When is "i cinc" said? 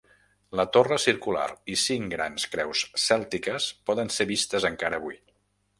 1.73-2.09